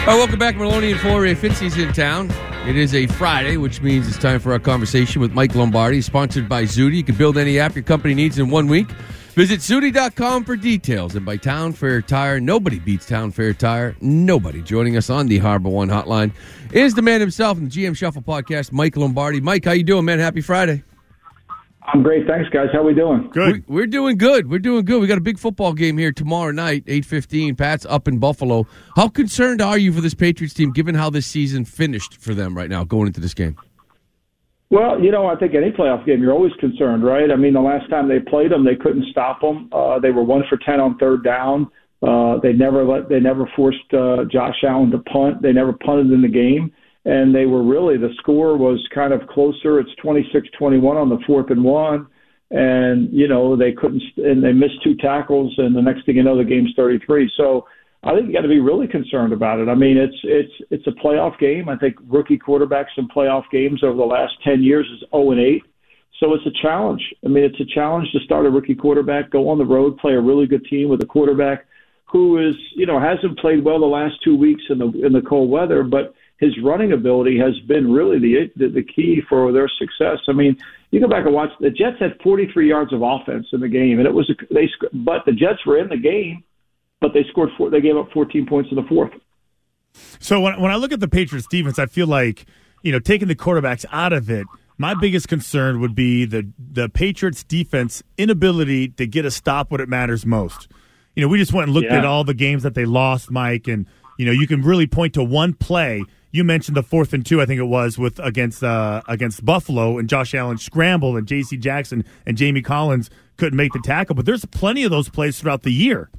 [0.00, 1.36] All right, welcome back, Merloni and Fauria.
[1.36, 2.30] Fitzy's in town.
[2.66, 6.48] It is a Friday, which means it's time for our conversation with Mike Lombardi, sponsored
[6.48, 6.96] by Zudy.
[6.96, 8.90] You can build any app your company needs in one week.
[9.34, 11.14] Visit Zudy.com for details.
[11.14, 13.94] And by Town Fair Tire, nobody beats Town Fair Tire.
[14.00, 14.62] Nobody.
[14.62, 16.32] Joining us on the Harbor One Hotline
[16.72, 19.40] is the man himself in the GM Shuffle podcast, Mike Lombardi.
[19.40, 20.18] Mike, how you doing, man?
[20.18, 20.82] Happy Friday.
[21.92, 22.68] I'm great, thanks, guys.
[22.72, 23.28] How we doing?
[23.32, 23.66] Good.
[23.66, 24.48] We're, we're doing good.
[24.48, 25.00] We're doing good.
[25.00, 27.56] We got a big football game here tomorrow night, eight fifteen.
[27.56, 28.66] Pat's up in Buffalo.
[28.94, 32.56] How concerned are you for this Patriots team, given how this season finished for them
[32.56, 33.56] right now, going into this game?
[34.70, 37.32] Well, you know, I think any playoff game, you're always concerned, right?
[37.32, 39.68] I mean, the last time they played them, they couldn't stop them.
[39.72, 41.68] Uh, they were one for ten on third down.
[42.02, 45.42] Uh, they never let, they never forced uh, Josh Allen to punt.
[45.42, 46.72] They never punted in the game,
[47.04, 49.80] and they were really the score was kind of closer.
[49.80, 52.06] It's 26-21 on the fourth and one,
[52.50, 56.22] and you know they couldn't, and they missed two tackles, and the next thing you
[56.22, 57.30] know, the game's 33.
[57.36, 57.66] So
[58.02, 59.68] I think you got to be really concerned about it.
[59.68, 61.68] I mean, it's it's it's a playoff game.
[61.68, 65.30] I think rookie quarterbacks in playoff games over the last ten years is zero oh
[65.32, 65.62] and eight.
[66.18, 67.02] So it's a challenge.
[67.24, 70.12] I mean, it's a challenge to start a rookie quarterback, go on the road, play
[70.12, 71.64] a really good team with a quarterback
[72.10, 75.22] who is you know hasn't played well the last two weeks in the in the
[75.22, 79.68] cold weather, but his running ability has been really the the, the key for their
[79.78, 80.18] success.
[80.28, 80.56] I mean,
[80.90, 83.98] you go back and watch the Jets had 43 yards of offense in the game,
[83.98, 86.42] and it was a, they but the Jets were in the game
[87.00, 89.12] but they scored four, they gave up 14 points in the fourth.
[90.20, 92.46] So when when I look at the Patriots defense, I feel like
[92.82, 94.46] you know taking the quarterbacks out of it.
[94.78, 99.80] My biggest concern would be the the Patriots defense inability to get a stop when
[99.80, 100.68] it matters most.
[101.16, 101.98] You know, we just went and looked yeah.
[101.98, 105.14] at all the games that they lost, Mike, and you know you can really point
[105.14, 106.04] to one play.
[106.32, 109.98] You mentioned the fourth and two, I think it was, with against uh, against Buffalo,
[109.98, 111.56] and Josh Allen scrambled, and J.C.
[111.56, 114.14] Jackson and Jamie Collins couldn't make the tackle.
[114.14, 116.10] But there's plenty of those plays throughout the year.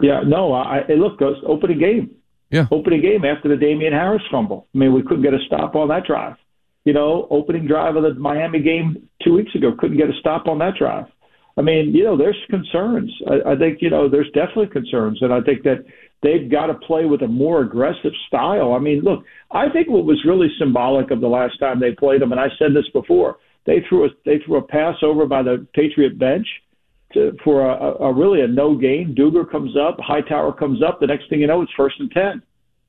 [0.00, 2.10] Yeah, no, I, I look, goes opening game.
[2.50, 2.66] Yeah.
[2.70, 4.68] Opening game after the Damien Harris fumble.
[4.74, 6.36] I mean, we couldn't get a stop on that drive.
[6.84, 10.48] You know, opening drive of the Miami game two weeks ago, couldn't get a stop
[10.48, 11.06] on that drive.
[11.56, 13.12] I mean, you know, there's concerns.
[13.28, 15.18] I, I think, you know, there's definitely concerns.
[15.20, 15.84] And I think that
[16.22, 18.72] they've got to play with a more aggressive style.
[18.72, 22.22] I mean, look, I think what was really symbolic of the last time they played
[22.22, 25.42] them, and I said this before, they threw a they threw a pass over by
[25.42, 26.46] the Patriot bench
[27.12, 29.14] to, for a, a really a no gain.
[29.16, 31.00] Dugger comes up, Hightower comes up.
[31.00, 32.42] The next thing you know, it's first and ten.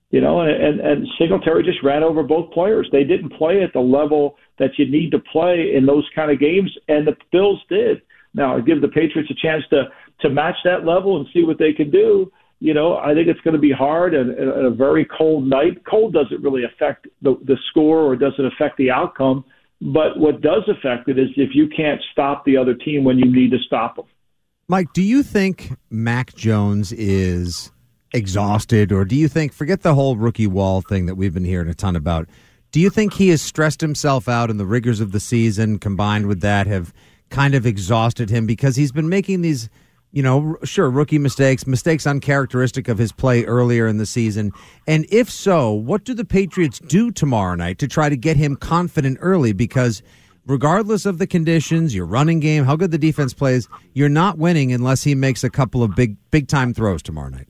[0.09, 2.87] You know, and, and and Singletary just ran over both players.
[2.91, 6.39] They didn't play at the level that you need to play in those kind of
[6.39, 8.01] games, and the Bills did.
[8.33, 9.85] Now, give the Patriots a chance to
[10.21, 12.31] to match that level and see what they can do.
[12.59, 15.83] You know, I think it's going to be hard and, and a very cold night.
[15.85, 19.43] Cold doesn't really affect the, the score or doesn't affect the outcome.
[19.81, 23.29] But what does affect it is if you can't stop the other team when you
[23.29, 24.05] need to stop them.
[24.69, 27.69] Mike, do you think Mac Jones is
[28.13, 31.67] exhausted, or do you think, forget the whole rookie wall thing that we've been hearing
[31.67, 32.29] a ton about,
[32.71, 36.27] do you think he has stressed himself out and the rigors of the season combined
[36.27, 36.93] with that have
[37.33, 39.67] kind of exhausted him because he's been making these,
[40.11, 44.51] you know, sure, rookie mistakes, mistakes uncharacteristic of his play earlier in the season?
[44.87, 48.55] And if so, what do the Patriots do tomorrow night to try to get him
[48.55, 49.51] confident early?
[49.51, 50.03] Because
[50.45, 54.71] regardless of the conditions, your running game, how good the defense plays, you're not winning
[54.71, 57.47] unless he makes a couple of big big time throws tomorrow night.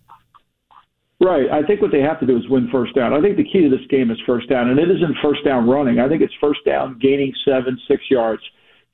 [1.19, 1.49] Right.
[1.51, 3.13] I think what they have to do is win first down.
[3.13, 5.69] I think the key to this game is first down, and it isn't first down
[5.69, 5.99] running.
[5.99, 8.41] I think it's first down gaining seven, six yards,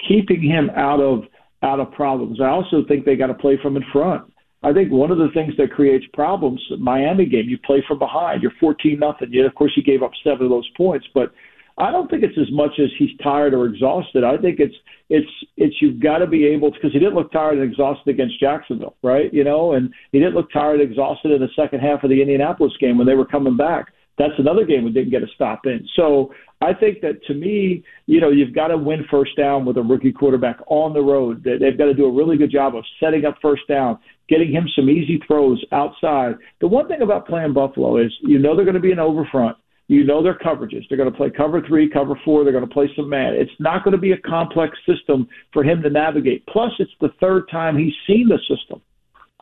[0.07, 1.23] keeping him out of
[1.61, 2.39] out of problems.
[2.41, 4.31] I also think they got to play from in front.
[4.63, 8.41] I think one of the things that creates problems, Miami game, you play from behind.
[8.41, 9.31] You're 14 nothing.
[9.45, 11.31] Of course, you gave up seven of those points, but
[11.77, 14.25] I don't think it's as much as he's tired or exhausted.
[14.25, 14.75] I think it's
[15.09, 18.09] it's it's you've got to be able to because he didn't look tired and exhausted
[18.09, 19.33] against Jacksonville, right?
[19.33, 22.21] You know, and he didn't look tired and exhausted in the second half of the
[22.21, 23.93] Indianapolis game when they were coming back.
[24.19, 25.87] That's another game we didn't get a stop in.
[25.95, 26.31] So
[26.61, 29.81] I think that to me, you know, you've got to win first down with a
[29.81, 31.43] rookie quarterback on the road.
[31.43, 33.97] They've got to do a really good job of setting up first down,
[34.27, 36.35] getting him some easy throws outside.
[36.61, 39.27] The one thing about playing Buffalo is you know they're going to be an over
[39.31, 39.57] front
[39.89, 40.83] you know their coverages.
[40.87, 42.43] They're going to play cover three, cover four.
[42.43, 43.33] They're going to play some man.
[43.33, 46.45] It's not going to be a complex system for him to navigate.
[46.45, 48.81] Plus, it's the third time he's seen the system.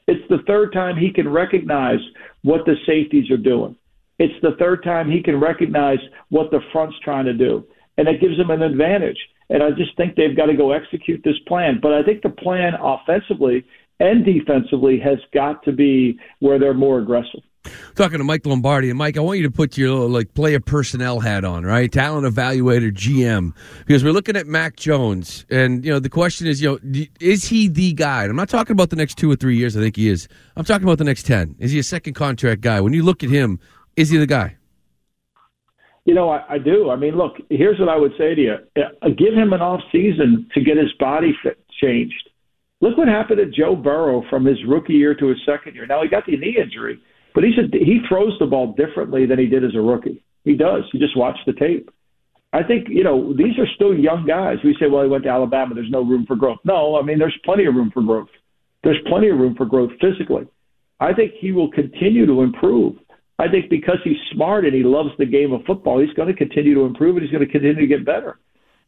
[0.07, 1.99] It's the third time he can recognize
[2.43, 3.75] what the safeties are doing.
[4.19, 5.99] It's the third time he can recognize
[6.29, 7.65] what the front's trying to do.
[7.97, 9.17] And it gives him an advantage.
[9.49, 11.79] And I just think they've got to go execute this plan.
[11.81, 13.65] But I think the plan offensively
[13.99, 17.41] and defensively has got to be where they're more aggressive.
[17.95, 18.89] talking to Mike Lombardi.
[18.89, 21.91] And Mike, I want you to put your like player personnel hat on, right?
[21.91, 23.53] Talent evaluator, GM,
[23.85, 27.45] because we're looking at Mac Jones, and you know the question is, you know, is
[27.45, 28.25] he the guy?
[28.25, 29.75] I'm not talking about the next two or three years.
[29.75, 30.27] I think he is.
[30.55, 31.55] I'm talking about the next ten.
[31.59, 32.79] Is he a second contract guy?
[32.81, 33.59] When you look at him,
[33.97, 34.55] is he the guy?
[36.05, 36.89] You know, I, I do.
[36.89, 39.81] I mean, look, here's what I would say to you: uh, give him an off
[39.91, 42.29] season to get his body fit changed.
[42.79, 45.85] Look what happened to Joe Burrow from his rookie year to his second year.
[45.85, 46.99] Now he got the knee injury,
[47.33, 50.23] but he's a, he throws the ball differently than he did as a rookie.
[50.45, 50.83] He does.
[50.93, 51.89] You just watch the tape.
[52.53, 54.57] I think you know these are still young guys.
[54.63, 55.75] We say, well, he went to Alabama.
[55.75, 56.59] There's no room for growth.
[56.63, 58.29] No, I mean there's plenty of room for growth.
[58.83, 60.47] There's plenty of room for growth physically.
[60.99, 62.95] I think he will continue to improve.
[63.39, 66.33] I think because he's smart and he loves the game of football, he's going to
[66.33, 68.39] continue to improve and he's going to continue to get better.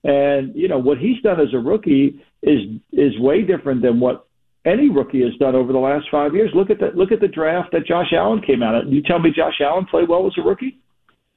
[0.04, 2.60] And you know what he's done as a rookie is
[2.94, 4.26] is way different than what
[4.66, 6.52] any rookie has done over the last five years.
[6.54, 8.92] Look at the look at the draft that Josh Allen came out of.
[8.92, 10.80] You tell me Josh Allen played well as a rookie?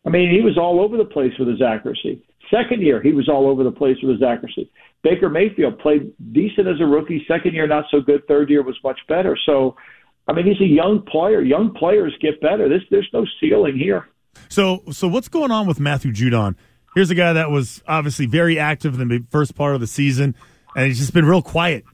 [0.06, 2.22] I mean, he was all over the place with his accuracy.
[2.50, 4.70] Second year, he was all over the place with his accuracy.
[5.02, 7.24] Baker Mayfield played decent as a rookie.
[7.26, 8.26] Second year, not so good.
[8.26, 9.36] Third year was much better.
[9.46, 9.76] So
[10.28, 11.42] I mean, he's a young player.
[11.42, 12.68] Young players get better.
[12.68, 14.08] This, there's no ceiling here.
[14.48, 16.54] So, so what's going on with Matthew Judon?
[16.94, 20.34] Here's a guy that was obviously very active in the first part of the season,
[20.76, 21.84] and he's just been real quiet.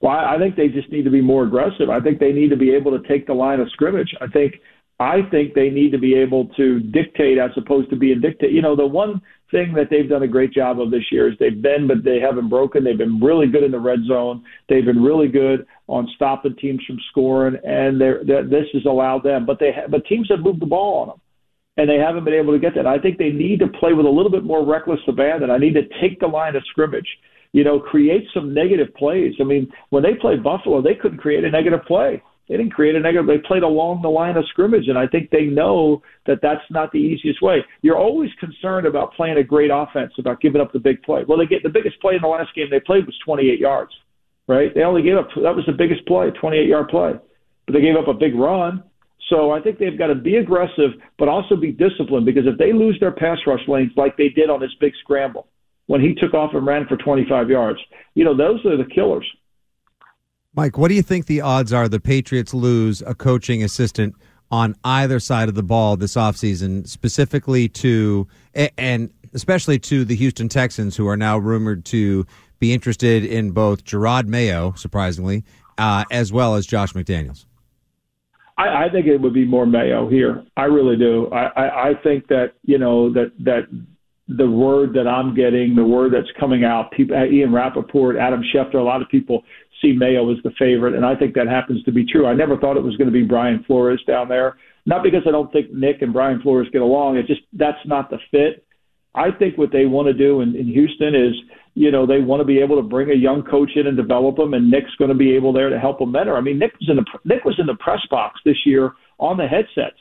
[0.00, 1.90] Well, I think they just need to be more aggressive.
[1.90, 4.14] I think they need to be able to take the line of scrimmage.
[4.20, 4.54] I think
[5.00, 8.52] I think they need to be able to dictate as opposed to being dictate.
[8.52, 9.20] You know, the one
[9.50, 12.20] thing that they've done a great job of this year is they've been, but they
[12.20, 12.84] haven't broken.
[12.84, 14.44] They've been really good in the red zone.
[14.68, 19.24] They've been really good on stopping teams from scoring, and they're, they're, this has allowed
[19.24, 19.46] them.
[19.46, 21.20] But they, but teams have moved the ball on them,
[21.76, 22.86] and they haven't been able to get that.
[22.86, 25.50] I think they need to play with a little bit more reckless abandon.
[25.50, 27.08] I need to take the line of scrimmage.
[27.52, 29.34] You know, create some negative plays.
[29.40, 32.96] I mean, when they played Buffalo, they couldn't create a negative play they didn't create
[32.96, 33.26] a negative.
[33.26, 36.90] They played along the line of scrimmage, and I think they know that that's not
[36.92, 37.58] the easiest way.
[37.82, 41.24] You're always concerned about playing a great offense, about giving up the big play.
[41.28, 43.92] Well, they get the biggest play in the last game they played was 28 yards,
[44.48, 44.74] right?
[44.74, 47.12] They only gave up that was the biggest play, 28 yard play,
[47.66, 48.82] but they gave up a big run.
[49.28, 52.72] So I think they've got to be aggressive, but also be disciplined because if they
[52.72, 55.46] lose their pass rush lanes like they did on this big scramble
[55.86, 57.78] when he took off and ran for 25 yards,
[58.14, 59.26] you know those are the killers.
[60.54, 64.14] Mike, what do you think the odds are the Patriots lose a coaching assistant
[64.50, 68.26] on either side of the ball this offseason, specifically to,
[68.78, 72.26] and especially to the Houston Texans, who are now rumored to
[72.58, 75.44] be interested in both Jerod Mayo, surprisingly,
[75.76, 77.46] uh, as well as Josh McDaniels?
[78.56, 80.44] I, I think it would be more Mayo here.
[80.56, 81.28] I really do.
[81.28, 83.68] I, I, I think that you know that that
[84.28, 88.74] the word that I'm getting, the word that's coming out, people, Ian Rapoport, Adam Schefter,
[88.74, 89.42] a lot of people
[89.80, 92.26] see Mayo as the favorite, and I think that happens to be true.
[92.26, 94.56] I never thought it was going to be Brian Flores down there.
[94.84, 97.16] Not because I don't think Nick and Brian Flores get along.
[97.16, 98.66] It's just that's not the fit.
[99.18, 101.34] I think what they want to do in, in Houston is,
[101.74, 104.36] you know, they want to be able to bring a young coach in and develop
[104.36, 106.36] them, and Nick's going to be able there to help them mentor.
[106.36, 109.36] I mean, Nick was in the Nick was in the press box this year on
[109.36, 109.98] the headsets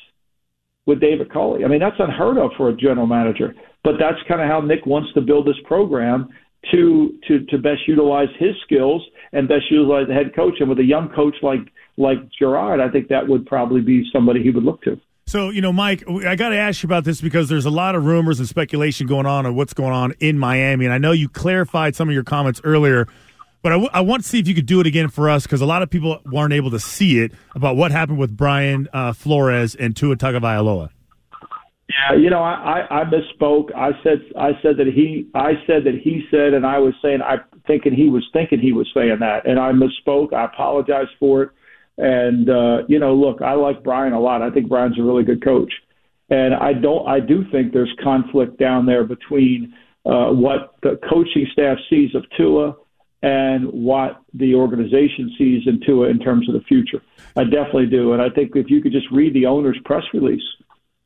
[0.86, 1.66] with David Culley.
[1.66, 3.54] I mean, that's unheard of for a general manager.
[3.84, 6.30] But that's kind of how Nick wants to build this program
[6.72, 9.02] to to to best utilize his skills
[9.34, 10.56] and best utilize the head coach.
[10.60, 14.44] And with a young coach like like Jerod, I think that would probably be somebody
[14.44, 15.00] he would look to.
[15.28, 17.96] So, you know, Mike, I got to ask you about this because there's a lot
[17.96, 20.86] of rumors and speculation going on on what's going on in Miami.
[20.86, 23.10] And I know you clarified some of your comments earlier,
[23.62, 25.44] but I, w- I want to see if you could do it again for us
[25.44, 28.88] because a lot of people weren't able to see it about what happened with Brian
[28.94, 30.92] uh, Flores and Tua Tagovailoa.
[31.90, 33.76] Yeah, you know, I, I, I misspoke.
[33.76, 37.22] I said I said that he I said that he said, and I was saying
[37.22, 40.34] I thinking he was thinking he was saying that, and I misspoke.
[40.34, 41.50] I apologize for it.
[41.98, 44.42] And uh, you know, look, I like Brian a lot.
[44.42, 45.74] I think Brian's a really good coach,
[46.30, 47.08] and I don't.
[47.08, 49.74] I do think there's conflict down there between
[50.06, 52.76] uh, what the coaching staff sees of Tua
[53.24, 57.02] and what the organization sees in Tua in terms of the future.
[57.36, 60.44] I definitely do, and I think if you could just read the owner's press release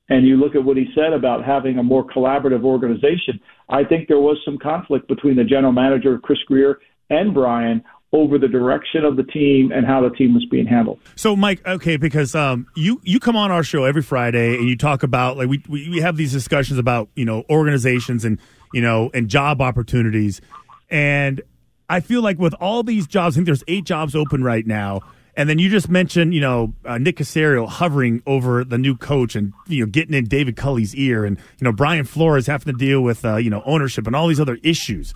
[0.09, 4.09] and you look at what he said about having a more collaborative organization, I think
[4.09, 6.79] there was some conflict between the general manager, Chris Grier
[7.09, 7.81] and Brian
[8.13, 10.99] over the direction of the team and how the team was being handled.
[11.15, 14.75] So, Mike, okay, because um, you you come on our show every Friday and you
[14.75, 18.39] talk about like we we have these discussions about you know organizations and
[18.73, 20.41] you know and job opportunities,
[20.89, 21.41] and
[21.89, 25.01] I feel like with all these jobs, I think there's eight jobs open right now
[25.35, 29.35] and then you just mentioned, you know, uh, Nick Caserio hovering over the new coach
[29.35, 32.77] and you know getting in David Culley's ear, and you know Brian Flores having to
[32.77, 35.13] deal with uh, you know ownership and all these other issues.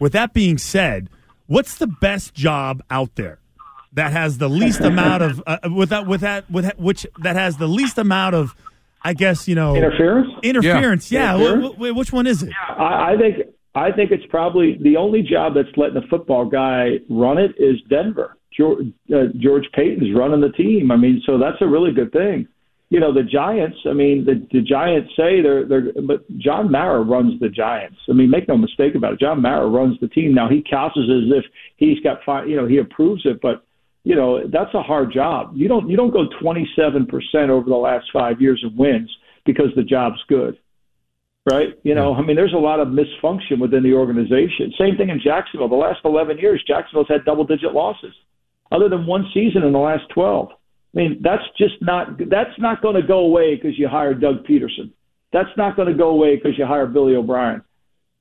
[0.00, 1.10] With that being said,
[1.48, 3.40] what's the best job out there?
[3.94, 7.36] that has the least amount of uh, with that with that with that, which that
[7.36, 8.54] has the least amount of,
[9.02, 10.28] I guess you know Interference?
[10.42, 11.10] interference.
[11.10, 11.74] Yeah, Interference?
[11.74, 12.52] Wh- wh- which one is it?
[12.68, 13.36] I, I think
[13.74, 17.80] I think it's probably the only job that's letting a football guy run it is
[17.88, 18.36] Denver.
[18.56, 20.90] George, uh, George Paton's running the team.
[20.90, 22.46] I mean, so that's a really good thing.
[22.90, 23.76] You know, the Giants.
[23.86, 27.98] I mean, the, the Giants say they're they're, but John Mara runs the Giants.
[28.08, 29.20] I mean, make no mistake about it.
[29.20, 30.34] John Mara runs the team.
[30.34, 31.44] Now he couches as if
[31.76, 32.48] he's got five.
[32.48, 33.62] You know, he approves it, but
[34.04, 35.52] you know that's a hard job.
[35.54, 39.10] You don't you don't go 27 percent over the last five years of wins
[39.44, 40.56] because the job's good
[41.50, 41.68] right?
[41.82, 44.72] You know, I mean, there's a lot of misfunction within the organization.
[44.78, 45.68] Same thing in Jacksonville.
[45.68, 48.14] The last 11 years, Jacksonville's had double digit losses,
[48.70, 50.50] other than one season in the last 12.
[50.94, 54.46] I mean, that's just not that's not going to go away because you hire Doug
[54.46, 54.90] Pederson.
[55.32, 57.62] That's not going to go away because you hire Billy O'Brien.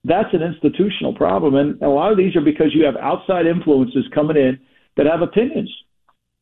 [0.04, 4.06] That's an institutional problem, and a lot of these are because you have outside influences
[4.14, 4.60] coming in
[4.96, 5.74] that have opinions.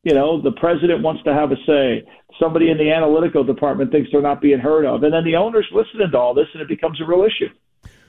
[0.02, 2.06] You know, the president wants to have a say.
[2.38, 5.66] Somebody in the analytical department thinks they're not being heard of, and then the owners
[5.72, 7.48] listening to all this, and it becomes a real issue.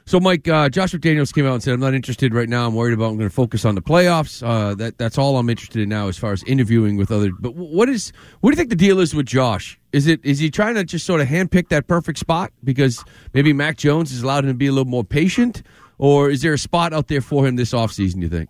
[0.08, 2.66] So, Mike, uh, Josh McDaniels came out and said, "I'm not interested right now.
[2.66, 3.10] I'm worried about.
[3.10, 4.42] I'm going to focus on the playoffs.
[4.42, 7.30] Uh, that that's all I'm interested in now, as far as interviewing with other.
[7.38, 9.78] But what is what do you think the deal is with Josh?
[9.92, 13.52] Is it is he trying to just sort of handpick that perfect spot because maybe
[13.52, 15.62] Mac Jones has allowed him to be a little more patient,
[15.98, 18.50] or is there a spot out there for him this offseason, You think?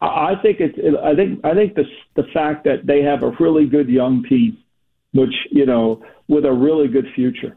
[0.00, 0.76] I think it's.
[1.00, 1.44] I think.
[1.44, 1.84] I think the
[2.16, 4.58] the fact that they have a really good young team,
[5.12, 7.56] which you know, with a really good future,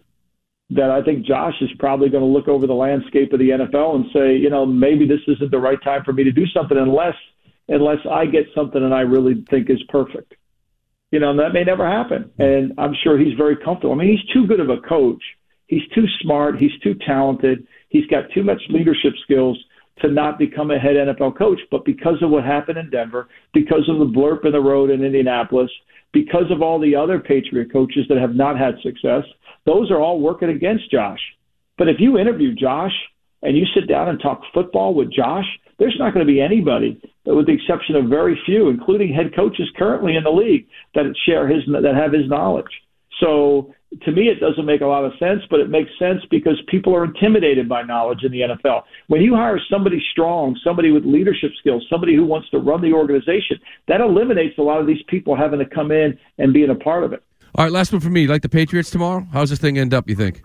[0.69, 3.95] that I think Josh is probably going to look over the landscape of the NFL
[3.95, 6.77] and say, you know, maybe this isn't the right time for me to do something
[6.77, 7.15] unless
[7.69, 10.35] unless I get something that I really think is perfect.
[11.11, 12.31] You know, and that may never happen.
[12.37, 13.93] And I'm sure he's very comfortable.
[13.93, 15.21] I mean, he's too good of a coach.
[15.67, 16.59] He's too smart.
[16.59, 17.67] He's too talented.
[17.89, 19.57] He's got too much leadership skills
[20.01, 21.59] to not become a head NFL coach.
[21.71, 25.03] But because of what happened in Denver, because of the blurb in the road in
[25.03, 25.71] Indianapolis,
[26.23, 29.23] because of all the other Patriot coaches that have not had success,
[29.65, 31.19] those are all working against Josh.
[31.77, 32.93] But if you interview Josh
[33.43, 35.45] and you sit down and talk football with Josh,
[35.77, 39.69] there's not going to be anybody, with the exception of very few, including head coaches
[39.77, 42.65] currently in the league, that share his that have his knowledge.
[43.19, 46.61] So to me, it doesn't make a lot of sense, but it makes sense because
[46.67, 48.83] people are intimidated by knowledge in the NFL.
[49.07, 52.93] When you hire somebody strong, somebody with leadership skills, somebody who wants to run the
[52.93, 56.75] organization, that eliminates a lot of these people having to come in and being a
[56.75, 57.23] part of it.
[57.55, 58.27] All right, last one for me.
[58.27, 59.25] Like the Patriots tomorrow?
[59.31, 60.09] How's this thing end up?
[60.09, 60.41] You think?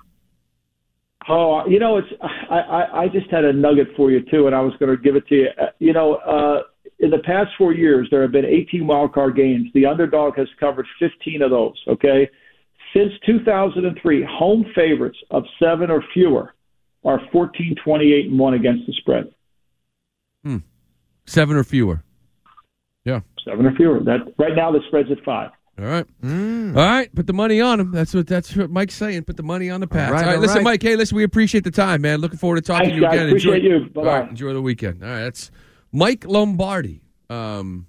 [1.28, 4.56] Oh, you know, it's I, I, I just had a nugget for you too, and
[4.56, 5.48] I was going to give it to you.
[5.60, 6.62] Uh, You know, uh,
[6.98, 9.68] in the past four years, there have been 18 wild card games.
[9.74, 11.80] The underdog has covered 15 of those.
[11.88, 12.28] Okay,
[12.92, 16.54] since 2003, home favorites of seven or fewer
[17.04, 19.32] are 14, 28, and one against the spread.
[21.26, 22.02] Seven or fewer.
[23.04, 23.20] Yeah.
[23.44, 24.00] Seven or fewer.
[24.00, 25.50] That right now the spread's at five.
[25.78, 26.06] All right.
[26.22, 27.14] All right.
[27.14, 27.92] Put the money on them.
[27.92, 29.24] That's what that's what Mike's saying.
[29.24, 30.10] Put the money on the Pats.
[30.10, 30.34] All right, all right.
[30.36, 30.64] all listen, right.
[30.64, 30.82] Mike.
[30.82, 31.16] Hey, listen.
[31.16, 32.20] We appreciate the time, man.
[32.20, 33.14] Looking forward to talking Thanks, to you guys.
[33.14, 33.26] again.
[33.28, 33.90] Appreciate enjoy, you.
[33.90, 34.00] Bye-bye.
[34.00, 35.02] All right, enjoy the weekend.
[35.02, 35.20] All right.
[35.20, 35.50] That's
[35.92, 37.02] Mike Lombardi.
[37.30, 37.86] Um,